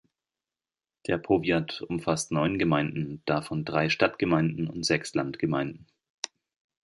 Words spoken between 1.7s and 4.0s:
umfasst neun Gemeinden, davon drei